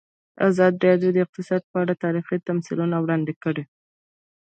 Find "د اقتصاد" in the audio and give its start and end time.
1.13-1.61